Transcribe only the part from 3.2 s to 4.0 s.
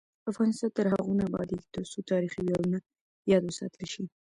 یاد وساتل